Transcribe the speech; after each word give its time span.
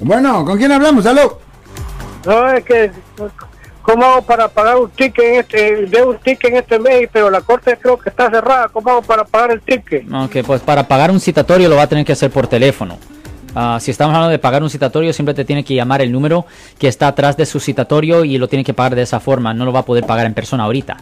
Bueno, 0.00 0.44
¿con 0.44 0.58
quién 0.58 0.72
hablamos? 0.72 1.06
¡Aló! 1.06 1.38
No, 2.26 2.50
es 2.50 2.64
que, 2.64 2.90
¿cómo 3.80 4.04
hago 4.04 4.22
para 4.22 4.48
pagar 4.48 4.76
un 4.76 4.90
ticket 4.90 5.24
en 5.24 5.34
este, 5.36 5.86
de 5.86 6.02
un 6.02 6.18
ticket 6.18 6.50
en 6.50 6.56
este 6.56 6.80
mes? 6.80 7.08
Pero 7.12 7.30
la 7.30 7.40
corte 7.42 7.78
creo 7.80 7.96
que 7.96 8.08
está 8.08 8.28
cerrada. 8.28 8.66
¿Cómo 8.72 8.90
hago 8.90 9.02
para 9.02 9.22
pagar 9.22 9.52
el 9.52 9.60
ticket? 9.60 10.12
Ok, 10.12 10.38
pues 10.44 10.62
para 10.62 10.88
pagar 10.88 11.12
un 11.12 11.20
citatorio 11.20 11.68
lo 11.68 11.76
va 11.76 11.82
a 11.82 11.86
tener 11.86 12.04
que 12.04 12.10
hacer 12.10 12.32
por 12.32 12.48
teléfono. 12.48 12.98
Ah, 13.54 13.78
si 13.80 13.92
estamos 13.92 14.12
hablando 14.12 14.32
de 14.32 14.40
pagar 14.40 14.64
un 14.64 14.68
citatorio, 14.70 15.12
siempre 15.12 15.32
te 15.32 15.44
tiene 15.44 15.62
que 15.62 15.76
llamar 15.76 16.02
el 16.02 16.10
número 16.10 16.44
que 16.76 16.88
está 16.88 17.06
atrás 17.06 17.36
de 17.36 17.46
su 17.46 17.60
citatorio 17.60 18.24
y 18.24 18.36
lo 18.36 18.48
tiene 18.48 18.64
que 18.64 18.74
pagar 18.74 18.96
de 18.96 19.02
esa 19.02 19.20
forma. 19.20 19.54
No 19.54 19.64
lo 19.64 19.72
va 19.72 19.80
a 19.80 19.84
poder 19.84 20.04
pagar 20.04 20.26
en 20.26 20.34
persona 20.34 20.64
ahorita. 20.64 20.96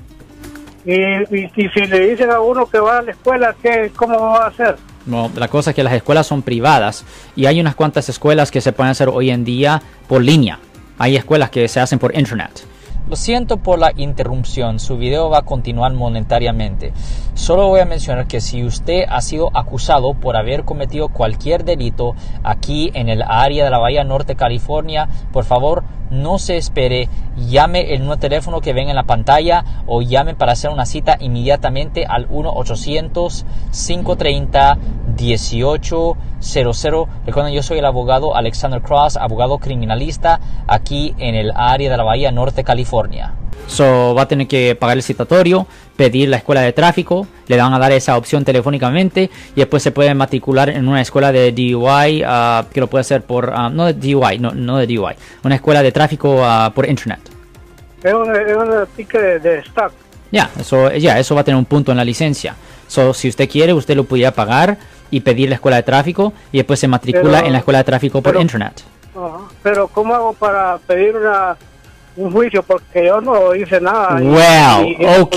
Y, 0.85 0.93
y, 1.01 1.51
y 1.57 1.69
si 1.71 1.87
le 1.87 2.11
dicen 2.11 2.31
a 2.31 2.41
uno 2.41 2.67
que 2.67 2.79
va 2.79 2.99
a 2.99 3.03
la 3.03 3.13
escuela, 3.13 3.57
¿qué, 3.63 3.91
¿cómo 3.97 4.21
va 4.21 4.45
a 4.45 4.49
hacer? 4.49 4.77
No, 5.07 5.31
la 5.35 5.49
cosa 5.49 5.71
es 5.71 5.77
que 5.77 5.83
las 5.83 5.93
escuelas 5.95 6.27
son 6.27 6.43
privadas 6.43 7.05
y 7.35 7.47
hay 7.47 7.61
unas 7.61 7.75
cuantas 7.75 8.09
escuelas 8.09 8.51
que 8.51 8.61
se 8.61 8.73
pueden 8.73 8.91
hacer 8.91 9.09
hoy 9.09 9.31
en 9.31 9.45
día 9.45 9.83
por 10.09 10.23
línea. 10.23 10.61
Hay 10.99 11.17
escuelas 11.17 11.51
que 11.51 11.67
se 11.69 11.81
hacen 11.81 11.99
por 11.99 12.17
internet. 12.17 12.67
Lo 13.09 13.17
siento 13.17 13.57
por 13.57 13.81
la 13.81 13.93
interrupción, 13.97 14.79
su 14.79 14.97
video 14.97 15.29
va 15.29 15.39
a 15.39 15.43
continuar 15.43 15.93
monetariamente. 15.93 16.93
Solo 17.35 17.67
voy 17.67 17.81
a 17.81 17.85
mencionar 17.85 18.29
que 18.29 18.41
si 18.41 18.65
usted 18.65 19.05
ha 19.09 19.21
sido 19.21 19.51
acusado 19.55 20.15
por 20.15 20.37
haber 20.37 20.65
cometido 20.65 21.09
cualquier 21.09 21.65
delito 21.65 22.15
aquí 22.45 22.93
en 22.95 23.09
el 23.09 23.23
área 23.23 23.65
de 23.65 23.71
la 23.71 23.79
Bahía 23.79 24.05
Norte, 24.05 24.37
California, 24.37 25.09
por 25.33 25.45
favor 25.45 25.83
no 26.13 26.39
se 26.39 26.57
espere, 26.57 27.09
llame 27.37 27.95
el 27.95 28.01
nuevo 28.01 28.19
teléfono 28.19 28.61
que 28.61 28.73
ven 28.73 28.89
en 28.89 28.97
la 28.97 29.05
pantalla 29.05 29.65
o 29.87 30.03
llame 30.03 30.35
para 30.35 30.53
hacer 30.53 30.71
una 30.71 30.87
cita 30.87 31.17
inmediatamente 31.19 32.05
al 32.07 32.29
1-800-530-1800. 35.23 37.09
Recuerden, 37.27 37.55
yo 37.55 37.63
soy 37.63 37.79
el 37.79 37.85
abogado 37.85 38.35
Alexander 38.37 38.83
Cross, 38.83 39.17
abogado 39.17 39.59
criminalista 39.59 40.41
aquí 40.67 41.15
en 41.19 41.35
el 41.35 41.53
área 41.55 41.91
de 41.91 41.97
la 41.97 42.03
Bahía 42.03 42.33
Norte, 42.33 42.65
California. 42.65 43.35
So, 43.67 44.15
va 44.15 44.23
a 44.23 44.29
tener 44.29 44.47
que 44.47 44.75
pagar 44.75 44.97
el 44.97 45.03
citatorio, 45.03 45.67
pedir 45.97 46.29
la 46.29 46.37
escuela 46.39 46.61
de 46.61 46.73
tráfico, 46.73 47.27
le 47.47 47.57
van 47.57 47.73
a 47.73 47.79
dar 47.79 47.93
esa 47.93 48.17
opción 48.17 48.45
telefónicamente 48.45 49.31
y 49.55 49.61
después 49.61 49.83
se 49.83 49.93
puede 49.93 50.15
matricular 50.15 50.69
en 50.69 50.89
una 50.89 51.01
escuela 51.01 51.33
de 51.33 51.53
DUI 51.53 52.23
ah, 52.27 52.67
que 52.73 52.81
lo 52.81 52.89
puede 52.89 53.03
hacer 53.03 53.23
por, 53.23 53.53
ah, 53.55 53.71
no 53.71 53.87
de 53.87 53.95
DUI, 53.95 54.39
no, 54.39 54.51
no 54.53 54.79
de 54.79 54.87
DUI, 54.87 55.15
una 55.45 55.55
escuela 55.55 55.83
de 55.83 55.93
tráfico 55.93 56.45
ah, 56.45 56.73
por 56.75 56.89
internet. 56.89 57.21
Es 58.03 58.13
un, 58.13 58.35
es 58.35 58.57
un 58.57 58.87
ticket 58.97 59.43
de, 59.43 59.59
stock. 59.61 59.93
Ya, 60.31 60.51
eso, 60.59 60.91
ya, 60.93 61.19
eso 61.19 61.35
va 61.35 61.43
a 61.43 61.45
tener 61.45 61.57
un 61.57 61.67
punto 61.67 61.93
en 61.93 61.99
la 61.99 62.05
licencia. 62.05 62.55
So, 62.89 63.15
si 63.15 63.29
usted 63.29 63.49
quiere, 63.49 63.73
usted 63.73 63.95
lo 63.97 64.05
pudiera 64.05 64.33
pagar 64.33 64.77
y 65.13 65.21
pedir 65.21 65.49
la 65.51 65.55
escuela 65.55 65.77
de 65.77 65.85
tráfico 65.85 66.33
y 66.51 66.57
después 66.57 66.81
se 66.81 66.89
matricula 66.89 67.37
Pero- 67.39 67.47
en 67.47 67.53
la 67.53 67.59
escuela 67.59 67.79
de 67.79 67.85
tráfico 67.85 68.21
por 68.21 68.33
pero- 68.33 68.43
internet. 68.43 68.83
Ajá. 69.15 69.39
Pero 69.63 69.87
¿cómo 69.89 70.15
hago 70.15 70.33
para 70.33 70.79
pedir 70.87 71.15
una, 71.15 71.55
un 72.17 72.33
juicio? 72.33 72.63
Porque 72.63 73.05
yo 73.07 73.21
no 73.21 73.55
hice 73.55 73.79
nada. 73.81 74.19
Y- 74.21 74.27
Well, 74.27 74.97
y 74.99 75.05
el 75.05 75.21
ok, 75.21 75.37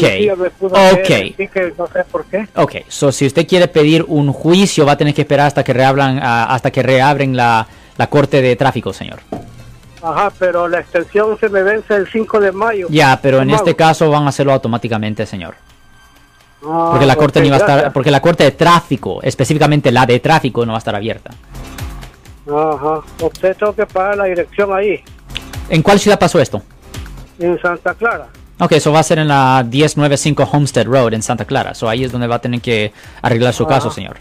ok. 0.61 1.01
que 1.05 1.15
el 1.19 1.35
ticket, 1.35 1.77
no 1.77 1.85
sé 1.87 2.03
por 2.09 2.25
qué. 2.25 2.47
Ok, 2.55 2.75
so 2.87 3.11
si 3.11 3.27
usted 3.27 3.45
quiere 3.45 3.67
pedir 3.67 4.03
un 4.07 4.31
juicio, 4.31 4.85
va 4.85 4.93
a 4.93 4.97
tener 4.97 5.13
que 5.13 5.21
esperar 5.21 5.47
hasta 5.47 5.63
que 5.63 5.73
reabran, 5.73 6.19
ah, 6.23 6.45
hasta 6.45 6.71
que 6.71 6.81
reabren 6.81 7.35
la, 7.35 7.67
la 7.97 8.07
corte 8.07 8.41
de 8.41 8.55
tráfico, 8.55 8.93
señor. 8.93 9.19
Ajá, 10.01 10.31
pero 10.39 10.67
la 10.67 10.79
extensión 10.79 11.37
se 11.39 11.49
me 11.49 11.63
vence 11.63 11.95
el 11.95 12.07
5 12.09 12.39
de 12.39 12.51
mayo. 12.51 12.87
Ya, 12.89 13.19
pero 13.21 13.39
en 13.41 13.45
¿Cómo 13.49 13.55
este 13.57 13.75
caso 13.75 14.09
van 14.09 14.23
a 14.25 14.29
hacerlo 14.29 14.53
automáticamente, 14.53 15.25
señor. 15.25 15.55
Ah, 16.67 16.87
Porque 16.91 17.05
la 17.05 17.15
corte 17.15 17.39
ok, 17.39 17.43
ni 17.43 17.49
va 17.51 17.57
a 17.57 17.59
estar, 17.59 17.93
porque 17.93 18.09
la 18.11 18.21
corte 18.21 18.43
de 18.43 18.51
tráfico, 18.51 19.21
específicamente 19.21 19.91
la 19.91 20.05
de 20.05 20.19
tráfico, 20.19 20.65
no 20.65 20.71
va 20.73 20.77
a 20.77 20.79
estar 20.79 20.95
abierta. 20.95 21.31
Ajá, 22.47 23.01
usted 23.23 23.55
tengo 23.57 23.73
que 23.73 23.85
pagar 23.85 24.17
la 24.17 24.25
dirección 24.25 24.73
ahí, 24.73 25.03
¿En 25.69 25.81
cuál 25.81 25.99
ciudad 25.99 26.19
pasó 26.19 26.39
esto? 26.39 26.61
en 27.39 27.59
Santa 27.59 27.93
Clara. 27.95 28.27
Ok, 28.59 28.71
eso 28.73 28.91
va 28.91 28.99
a 28.99 29.03
ser 29.03 29.19
en 29.19 29.27
la 29.27 29.65
1095 29.69 30.47
Homestead 30.51 30.85
Road 30.85 31.13
en 31.15 31.21
Santa 31.21 31.43
Clara. 31.45 31.73
So 31.73 31.89
ahí 31.89 32.03
es 32.05 32.11
donde 32.11 32.27
va 32.27 32.35
a 32.35 32.39
tener 32.39 32.61
que 32.61 32.93
arreglar 33.21 33.53
su 33.53 33.63
Ah. 33.65 33.67
caso, 33.67 33.89
señor. 33.91 34.15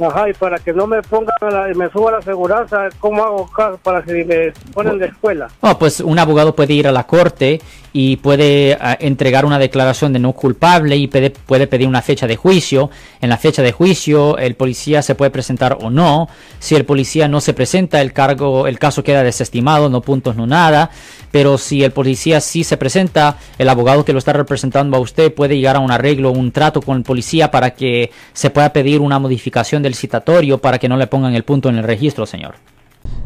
Ajá, 0.00 0.28
y 0.28 0.32
para 0.34 0.58
que 0.58 0.72
no 0.72 0.86
me 0.86 1.02
pongan, 1.02 1.34
la, 1.40 1.68
me 1.74 1.88
suba 1.90 2.12
la 2.12 2.18
aseguranza, 2.18 2.88
¿cómo 3.00 3.24
hago 3.24 3.46
caso 3.50 3.78
para 3.82 4.02
que 4.02 4.24
me 4.24 4.52
ponen 4.72 4.98
de 4.98 5.06
escuela? 5.06 5.48
Oh, 5.60 5.76
pues 5.78 6.00
un 6.00 6.18
abogado 6.18 6.54
puede 6.54 6.74
ir 6.74 6.86
a 6.86 6.92
la 6.92 7.04
corte 7.06 7.60
y 7.96 8.16
puede 8.16 8.76
ah, 8.80 8.98
entregar 9.00 9.46
una 9.46 9.60
declaración 9.60 10.12
de 10.12 10.18
no 10.18 10.32
culpable 10.32 10.96
y 10.96 11.06
puede, 11.06 11.30
puede 11.30 11.68
pedir 11.68 11.86
una 11.86 12.02
fecha 12.02 12.26
de 12.26 12.34
juicio. 12.34 12.90
En 13.20 13.30
la 13.30 13.38
fecha 13.38 13.62
de 13.62 13.70
juicio 13.70 14.36
el 14.36 14.56
policía 14.56 15.00
se 15.00 15.14
puede 15.14 15.30
presentar 15.30 15.78
o 15.80 15.90
no. 15.90 16.28
Si 16.58 16.74
el 16.74 16.84
policía 16.84 17.28
no 17.28 17.40
se 17.40 17.54
presenta, 17.54 18.00
el 18.00 18.12
cargo, 18.12 18.66
el 18.66 18.80
caso 18.80 19.04
queda 19.04 19.22
desestimado, 19.22 19.88
no 19.88 20.00
puntos, 20.00 20.34
no 20.34 20.44
nada. 20.44 20.90
Pero 21.30 21.56
si 21.56 21.84
el 21.84 21.92
policía 21.92 22.40
sí 22.40 22.64
se 22.64 22.76
presenta, 22.76 23.38
el 23.58 23.68
abogado 23.68 24.04
que 24.04 24.12
lo 24.12 24.18
está 24.18 24.32
representando 24.32 24.96
a 24.96 25.00
usted 25.00 25.32
puede 25.32 25.56
llegar 25.56 25.76
a 25.76 25.80
un 25.80 25.92
arreglo, 25.92 26.32
un 26.32 26.50
trato 26.50 26.82
con 26.82 26.96
el 26.96 27.04
policía 27.04 27.52
para 27.52 27.74
que 27.74 28.10
se 28.32 28.50
pueda 28.50 28.72
pedir 28.72 29.00
una 29.02 29.20
modificación 29.20 29.84
del 29.84 29.94
citatorio 29.94 30.58
para 30.58 30.80
que 30.80 30.88
no 30.88 30.96
le 30.96 31.06
pongan 31.06 31.36
el 31.36 31.44
punto 31.44 31.68
en 31.68 31.78
el 31.78 31.84
registro, 31.84 32.26
señor. 32.26 32.56